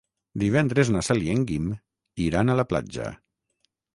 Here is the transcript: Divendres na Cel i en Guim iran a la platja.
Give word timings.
Divendres 0.43 0.89
na 0.95 1.03
Cel 1.07 1.21
i 1.25 1.29
en 1.33 1.43
Guim 1.51 1.69
iran 2.29 2.49
a 2.49 2.57
la 2.63 2.67
platja. 2.73 3.13